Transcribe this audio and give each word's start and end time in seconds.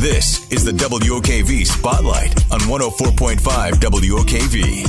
This 0.00 0.50
is 0.52 0.64
the 0.64 0.70
WOKV 0.70 1.66
Spotlight 1.66 2.30
on 2.52 2.60
104.5 2.60 3.40
WOKV. 3.80 4.84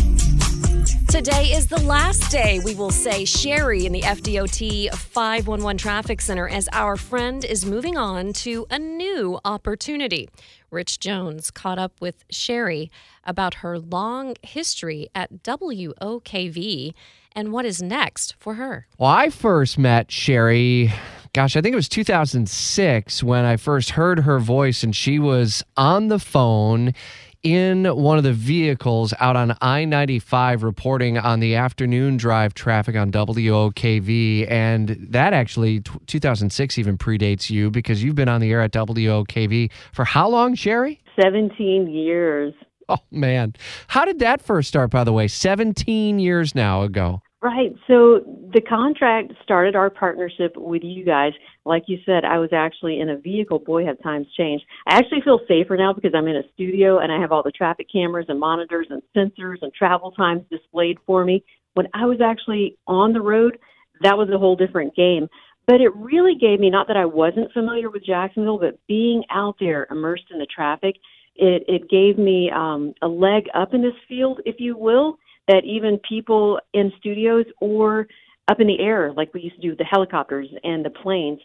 Today 1.08 1.46
is 1.46 1.66
the 1.66 1.82
last 1.82 2.32
day 2.32 2.60
we 2.64 2.76
will 2.76 2.92
say 2.92 3.26
Sherri 3.26 3.88
in 3.88 3.92
the 3.92 4.02
FDOT 4.02 4.94
511 4.94 5.80
Traffic 5.80 6.22
Center 6.22 6.48
as 6.48 6.70
our 6.74 6.96
friend 6.96 7.44
is 7.44 7.66
moving 7.66 7.98
on 7.98 8.34
to 8.34 8.68
a 8.70 8.78
new 8.78 9.40
opportunity. 9.44 10.30
Rich 10.70 11.00
Jones 11.00 11.50
caught 11.50 11.80
up 11.80 11.94
with 12.00 12.24
Sherri 12.30 12.92
about 13.24 13.56
her 13.56 13.80
long 13.80 14.36
history 14.44 15.10
at 15.16 15.42
WOKV 15.42 16.94
and 17.32 17.52
what 17.52 17.66
is 17.66 17.82
next 17.82 18.36
for 18.38 18.54
her. 18.54 18.86
Well, 19.00 19.10
I 19.10 19.32
first 19.32 19.80
met 19.80 20.12
Sherri, 20.12 20.94
gosh, 21.34 21.56
I 21.56 21.62
think 21.62 21.74
it 21.74 21.76
was 21.76 21.90
2006 21.90 23.24
when 23.24 23.46
I 23.46 23.58
first 23.58 23.92
heard 23.92 24.22
her 24.22 24.40
voice, 24.40 24.84
and 24.84 24.96
she 24.96 25.20
was 25.20 25.64
on 25.78 26.08
the 26.08 26.20
phone 26.20 26.94
in 27.42 27.86
one 27.86 28.18
of 28.18 28.24
the 28.24 28.34
vehicles 28.34 29.14
out 29.20 29.36
on 29.36 29.56
I 29.62 29.86
95 29.86 30.64
reporting 30.64 31.18
on 31.18 31.40
the 31.40 31.56
afternoon 31.56 32.18
drive 32.18 32.54
traffic 32.54 32.96
on 32.96 33.12
WOKV. 33.12 34.50
And 34.52 34.90
that 35.10 35.34
actually, 35.34 35.82
t- 35.82 35.92
2006 36.08 36.78
even 36.78 36.98
predates 36.98 37.50
you 37.50 37.72
because 37.72 38.04
you've 38.04 38.16
been 38.16 38.30
on 38.30 38.42
the 38.42 38.52
air 38.52 38.62
at 38.62 38.72
WOKV 38.72 39.72
for 39.94 40.04
how 40.04 40.28
long, 40.28 40.56
Sherri? 40.56 41.02
17 41.22 41.90
years. 41.90 42.54
Oh, 42.90 42.98
man. 43.12 43.54
How 43.88 44.04
did 44.04 44.20
that 44.20 44.42
first 44.42 44.68
start, 44.68 44.90
by 44.90 45.04
the 45.04 45.14
way? 45.14 45.28
17 45.28 46.20
years 46.20 46.56
now 46.56 46.82
ago. 46.82 47.22
Right. 47.42 47.74
So 47.88 48.22
the 48.54 48.62
contract 48.62 49.34
started 49.44 49.76
our 49.76 49.90
partnership 49.90 50.54
with 50.56 50.84
you 50.84 51.06
guys. 51.06 51.34
Like 51.66 51.84
you 51.88 51.98
said, 52.06 52.26
I 52.26 52.40
was 52.40 52.50
actually 52.54 53.00
in 53.00 53.10
a 53.10 53.18
vehicle. 53.18 53.60
Boy, 53.60 53.86
have 53.86 54.02
times 54.02 54.28
changed. 54.38 54.66
I 54.88 54.98
actually 54.98 55.22
feel 55.22 55.40
safer 55.48 55.78
now 55.78 55.94
because 55.94 56.12
I'm 56.16 56.28
in 56.28 56.36
a 56.36 56.50
studio 56.54 57.00
and 57.00 57.12
I 57.12 57.20
have 57.20 57.32
all 57.32 57.44
the 57.44 57.52
traffic 57.52 57.88
cameras 57.92 58.26
and 58.30 58.40
monitors 58.40 58.88
and 58.90 59.02
sensors 59.16 59.58
and 59.62 59.74
travel 59.74 60.12
times 60.12 60.44
displayed 60.50 60.98
for 61.06 61.24
me. 61.26 61.44
When 61.74 61.88
I 61.94 62.06
was 62.06 62.22
actually 62.22 62.78
on 62.88 63.14
the 63.14 63.22
road, 63.22 63.58
that 64.02 64.18
was 64.18 64.30
a 64.30 64.38
whole 64.38 64.56
different 64.56 64.96
game. 64.96 65.28
But 65.68 65.82
it 65.82 65.96
really 65.96 66.36
gave 66.40 66.60
me, 66.60 66.70
not 66.70 66.88
that 66.88 66.98
I 66.98 67.06
wasn't 67.06 67.54
familiar 67.54 67.90
with 67.90 68.06
Jacksonville, 68.06 68.58
but 68.58 68.80
being 68.88 69.24
out 69.30 69.56
there 69.60 69.86
immersed 69.92 70.26
in 70.32 70.40
the 70.40 70.48
traffic, 70.48 70.96
it, 71.36 71.64
it 71.68 71.90
gave 71.90 72.18
me 72.18 72.50
um, 72.54 72.94
a 73.02 73.08
leg 73.08 73.44
up 73.54 73.74
in 73.74 73.82
this 73.82 73.94
field, 74.08 74.42
if 74.46 74.56
you 74.60 74.76
will 74.76 75.18
that 75.50 75.66
even 75.66 76.00
people 76.08 76.60
in 76.74 76.92
studios 77.00 77.46
or 77.60 78.08
up 78.50 78.60
in 78.60 78.68
the 78.68 78.80
air, 78.80 79.14
like 79.14 79.34
we 79.34 79.42
used 79.42 79.56
to 79.56 79.62
do 79.62 79.76
the 79.76 79.84
helicopters 79.84 80.48
and 80.64 80.84
the 80.84 80.90
planes, 80.90 81.40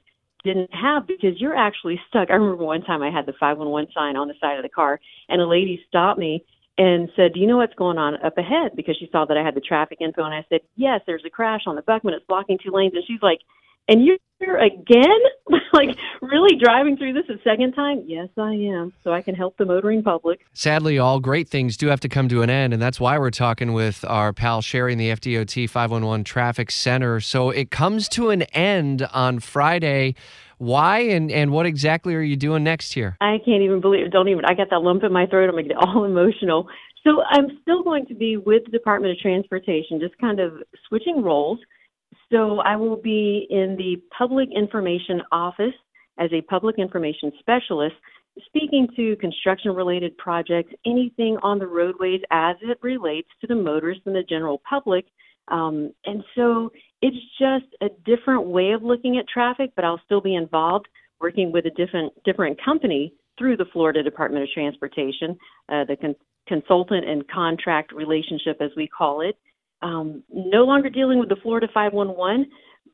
didn't 0.44 0.70
have 0.74 1.06
because 1.06 1.40
you're 1.40 1.56
actually 1.56 1.98
stuck. 2.08 2.30
I 2.30 2.34
remember 2.34 2.64
one 2.64 2.82
time 2.82 3.02
I 3.02 3.10
had 3.10 3.26
the 3.26 3.32
511 3.40 3.90
sign 3.94 4.16
on 4.16 4.28
the 4.28 4.34
side 4.40 4.58
of 4.58 4.62
the 4.62 4.68
car, 4.68 5.00
and 5.28 5.40
a 5.40 5.46
lady 5.46 5.80
stopped 5.88 6.18
me 6.18 6.44
and 6.76 7.08
said, 7.16 7.32
Do 7.32 7.40
you 7.40 7.46
know 7.46 7.56
what's 7.56 7.74
going 7.74 7.98
on 7.98 8.22
up 8.24 8.36
ahead? 8.36 8.72
Because 8.76 8.96
she 8.98 9.08
saw 9.10 9.24
that 9.24 9.36
I 9.36 9.44
had 9.44 9.54
the 9.54 9.60
traffic 9.60 9.98
info, 10.00 10.24
and 10.24 10.34
I 10.34 10.44
said, 10.48 10.60
Yes, 10.76 11.00
there's 11.06 11.24
a 11.26 11.30
crash 11.30 11.62
on 11.66 11.76
the 11.76 11.82
Buckman. 11.82 12.14
It's 12.14 12.26
blocking 12.26 12.58
two 12.62 12.72
lanes. 12.72 12.94
And 12.94 13.04
she's 13.06 13.22
like, 13.22 13.40
And 13.88 14.04
you're 14.04 14.16
here 14.40 14.56
again? 14.56 15.18
like, 15.72 15.96
really 16.22 16.56
driving 16.56 16.96
through 16.96 17.12
this 17.12 17.28
a 17.28 17.40
second 17.42 17.72
time? 17.72 18.02
Yes, 18.06 18.28
I 18.38 18.52
am. 18.52 18.92
So 19.02 19.12
I 19.12 19.22
can 19.22 19.34
help 19.34 19.56
the 19.56 19.66
motoring 19.66 20.02
public. 20.02 20.40
Sadly, 20.52 20.98
all 20.98 21.20
great 21.20 21.48
things 21.48 21.76
do 21.76 21.88
have 21.88 22.00
to 22.00 22.08
come 22.08 22.28
to 22.28 22.42
an 22.42 22.50
end, 22.50 22.72
and 22.72 22.82
that's 22.82 22.98
why 22.98 23.18
we're 23.18 23.30
talking 23.30 23.72
with 23.72 24.04
our 24.06 24.32
pal 24.32 24.62
Sherri 24.62 24.92
in 24.92 24.98
the 24.98 25.10
FDOT 25.10 25.68
511 25.68 26.24
Traffic 26.24 26.70
Center. 26.70 27.20
So 27.20 27.50
it 27.50 27.70
comes 27.70 28.08
to 28.10 28.30
an 28.30 28.42
end 28.42 29.02
on 29.12 29.40
Friday. 29.40 30.14
Why 30.58 31.00
and, 31.00 31.30
and 31.30 31.50
what 31.50 31.66
exactly 31.66 32.14
are 32.14 32.22
you 32.22 32.36
doing 32.36 32.64
next 32.64 32.96
year? 32.96 33.16
I 33.20 33.38
can't 33.44 33.62
even 33.62 33.80
believe 33.80 34.06
it. 34.06 34.12
Don't 34.12 34.28
even, 34.28 34.44
I 34.44 34.54
got 34.54 34.70
that 34.70 34.80
lump 34.80 35.02
in 35.02 35.12
my 35.12 35.26
throat. 35.26 35.46
I'm 35.48 35.52
going 35.52 35.68
to 35.68 35.74
get 35.74 35.82
all 35.82 36.04
emotional. 36.06 36.68
So 37.02 37.22
I'm 37.28 37.58
still 37.60 37.82
going 37.82 38.06
to 38.06 38.14
be 38.14 38.38
with 38.38 38.64
the 38.64 38.70
Department 38.70 39.12
of 39.12 39.18
Transportation, 39.18 40.00
just 40.00 40.16
kind 40.18 40.40
of 40.40 40.62
switching 40.88 41.22
roles. 41.22 41.58
So 42.32 42.58
I 42.60 42.76
will 42.76 42.96
be 42.96 43.46
in 43.50 43.76
the 43.76 43.96
Public 44.16 44.48
Information 44.54 45.22
Office 45.32 45.74
as 46.18 46.30
a 46.32 46.42
Public 46.42 46.78
Information 46.78 47.32
Specialist, 47.40 47.94
speaking 48.46 48.88
to 48.96 49.16
construction 49.16 49.72
related 49.72 50.16
projects, 50.16 50.72
anything 50.86 51.36
on 51.42 51.58
the 51.58 51.66
roadways 51.66 52.20
as 52.30 52.56
it 52.62 52.78
relates 52.82 53.28
to 53.40 53.46
the 53.46 53.54
motorists 53.54 54.02
and 54.06 54.14
the 54.14 54.22
general 54.22 54.60
public. 54.68 55.06
Um, 55.48 55.92
and 56.06 56.24
so 56.34 56.70
it's 57.02 57.16
just 57.38 57.66
a 57.82 57.88
different 58.04 58.46
way 58.46 58.72
of 58.72 58.82
looking 58.82 59.18
at 59.18 59.28
traffic, 59.28 59.72
but 59.76 59.84
I'll 59.84 60.00
still 60.06 60.20
be 60.20 60.34
involved 60.34 60.86
working 61.20 61.52
with 61.52 61.66
a 61.66 61.70
different 61.70 62.12
different 62.24 62.62
company 62.62 63.12
through 63.38 63.56
the 63.56 63.64
Florida 63.72 64.02
Department 64.02 64.44
of 64.44 64.50
Transportation, 64.50 65.36
uh, 65.68 65.84
the 65.84 65.96
con- 66.00 66.14
consultant 66.46 67.08
and 67.08 67.26
contract 67.28 67.92
relationship, 67.92 68.58
as 68.60 68.70
we 68.76 68.86
call 68.86 69.20
it. 69.20 69.36
Um, 69.84 70.22
no 70.32 70.64
longer 70.64 70.88
dealing 70.88 71.18
with 71.18 71.28
the 71.28 71.36
Florida 71.36 71.68
511, 71.72 72.46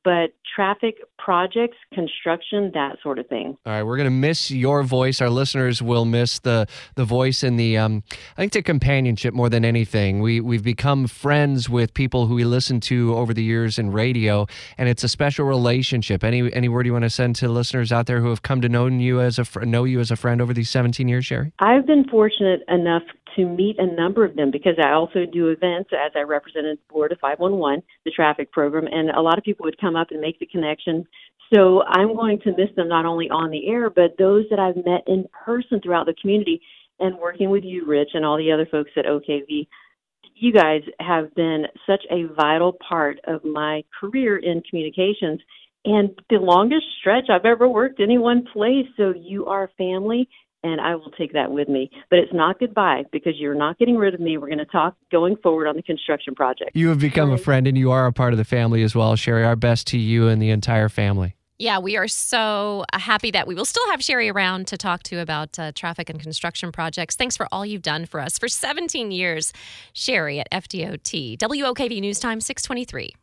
but 0.02 0.32
traffic 0.54 0.96
projects, 1.18 1.76
construction, 1.92 2.70
that 2.74 2.96
sort 3.02 3.18
of 3.18 3.26
thing. 3.28 3.56
All 3.66 3.72
right, 3.72 3.82
we're 3.82 3.96
going 3.96 4.06
to 4.06 4.10
miss 4.10 4.50
your 4.50 4.82
voice. 4.82 5.20
Our 5.20 5.30
listeners 5.30 5.82
will 5.82 6.04
miss 6.04 6.38
the 6.38 6.66
the 6.94 7.04
voice 7.04 7.42
and 7.42 7.60
the 7.60 7.76
um, 7.76 8.02
I 8.36 8.42
think 8.42 8.52
the 8.52 8.62
companionship 8.62 9.34
more 9.34 9.48
than 9.48 9.64
anything. 9.64 10.20
We 10.20 10.40
we've 10.40 10.64
become 10.64 11.06
friends 11.06 11.68
with 11.68 11.92
people 11.94 12.26
who 12.26 12.34
we 12.34 12.44
listen 12.44 12.80
to 12.80 13.14
over 13.14 13.34
the 13.34 13.42
years 13.42 13.78
in 13.78 13.92
radio, 13.92 14.46
and 14.78 14.88
it's 14.88 15.04
a 15.04 15.08
special 15.08 15.44
relationship. 15.44 16.24
Any 16.24 16.52
any 16.52 16.68
word 16.68 16.86
you 16.86 16.92
want 16.92 17.04
to 17.04 17.10
send 17.10 17.36
to 17.36 17.48
listeners 17.48 17.92
out 17.92 18.06
there 18.06 18.20
who 18.20 18.30
have 18.30 18.42
come 18.42 18.60
to 18.62 18.68
know 18.68 18.86
you 18.86 19.20
as 19.20 19.38
a 19.38 19.44
fr- 19.44 19.60
know 19.60 19.84
you 19.84 20.00
as 20.00 20.10
a 20.10 20.16
friend 20.16 20.40
over 20.40 20.54
these 20.54 20.70
17 20.70 21.06
years, 21.08 21.26
Sherri? 21.26 21.52
I've 21.58 21.86
been 21.86 22.04
fortunate 22.08 22.62
enough 22.68 23.02
to 23.36 23.46
meet 23.46 23.78
a 23.78 23.86
number 23.86 24.24
of 24.24 24.36
them 24.36 24.50
because 24.50 24.74
I 24.82 24.92
also 24.92 25.26
do 25.30 25.48
events 25.48 25.90
as 25.92 26.12
I 26.14 26.20
represented 26.20 26.78
Florida 26.88 27.16
511, 27.20 27.82
the 28.04 28.10
traffic 28.10 28.52
program, 28.52 28.86
and 28.86 29.10
a 29.10 29.20
lot 29.20 29.38
of 29.38 29.44
people 29.44 29.64
would 29.64 29.80
come 29.80 29.96
up 29.96 30.10
and 30.10 30.20
make 30.20 30.38
the 30.38 30.46
connection. 30.46 31.06
So 31.52 31.82
I'm 31.82 32.14
going 32.14 32.40
to 32.40 32.50
miss 32.50 32.74
them 32.76 32.88
not 32.88 33.06
only 33.06 33.28
on 33.28 33.50
the 33.50 33.68
air, 33.68 33.90
but 33.90 34.16
those 34.18 34.44
that 34.50 34.58
I've 34.58 34.76
met 34.76 35.02
in 35.06 35.26
person 35.44 35.80
throughout 35.80 36.06
the 36.06 36.14
community 36.20 36.60
and 37.00 37.18
working 37.18 37.50
with 37.50 37.64
you, 37.64 37.86
Rich, 37.86 38.10
and 38.14 38.24
all 38.24 38.36
the 38.36 38.52
other 38.52 38.68
folks 38.70 38.90
at 38.96 39.06
OKV. 39.06 39.66
You 40.34 40.52
guys 40.52 40.82
have 41.00 41.34
been 41.34 41.64
such 41.86 42.02
a 42.10 42.32
vital 42.34 42.76
part 42.86 43.18
of 43.26 43.44
my 43.44 43.82
career 43.98 44.38
in 44.38 44.62
communications 44.68 45.40
and 45.84 46.10
the 46.28 46.36
longest 46.36 46.84
stretch 47.00 47.28
I've 47.30 47.46
ever 47.46 47.68
worked 47.68 48.00
any 48.00 48.18
one 48.18 48.44
place. 48.52 48.86
So 48.96 49.14
you 49.16 49.46
are 49.46 49.70
family 49.78 50.28
and 50.62 50.80
I 50.80 50.94
will 50.94 51.10
take 51.10 51.32
that 51.32 51.50
with 51.50 51.68
me. 51.68 51.90
But 52.10 52.18
it's 52.20 52.32
not 52.32 52.58
goodbye 52.58 53.04
because 53.12 53.34
you're 53.36 53.54
not 53.54 53.78
getting 53.78 53.96
rid 53.96 54.14
of 54.14 54.20
me. 54.20 54.36
We're 54.38 54.48
going 54.48 54.58
to 54.58 54.64
talk 54.64 54.96
going 55.10 55.36
forward 55.36 55.66
on 55.66 55.76
the 55.76 55.82
construction 55.82 56.34
project. 56.34 56.72
You 56.74 56.88
have 56.88 56.98
become 56.98 57.32
a 57.32 57.38
friend 57.38 57.66
and 57.66 57.76
you 57.76 57.90
are 57.90 58.06
a 58.06 58.12
part 58.12 58.32
of 58.32 58.38
the 58.38 58.44
family 58.44 58.82
as 58.82 58.94
well, 58.94 59.16
Sherri. 59.16 59.44
Our 59.44 59.56
best 59.56 59.86
to 59.88 59.98
you 59.98 60.28
and 60.28 60.40
the 60.40 60.50
entire 60.50 60.88
family. 60.88 61.36
Yeah, 61.58 61.78
we 61.78 61.98
are 61.98 62.08
so 62.08 62.86
uh, 62.90 62.98
happy 62.98 63.30
that 63.32 63.46
we 63.46 63.54
will 63.54 63.66
still 63.66 63.86
have 63.90 64.02
Sherri 64.02 64.30
around 64.30 64.66
to 64.68 64.78
talk 64.78 65.02
to 65.04 65.18
about 65.20 65.58
uh, 65.58 65.72
traffic 65.72 66.08
and 66.08 66.18
construction 66.18 66.72
projects. 66.72 67.16
Thanks 67.16 67.36
for 67.36 67.46
all 67.52 67.66
you've 67.66 67.82
done 67.82 68.06
for 68.06 68.18
us 68.18 68.38
for 68.38 68.48
17 68.48 69.10
years. 69.10 69.52
Sherri 69.92 70.40
at 70.40 70.50
FDOT. 70.50 71.36
WOKV 71.36 72.00
News 72.00 72.18
Time 72.18 72.40
623. 72.40 73.14